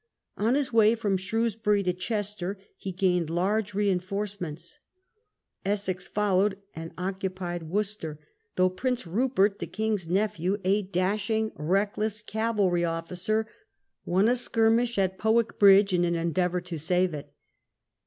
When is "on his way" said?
0.35-0.95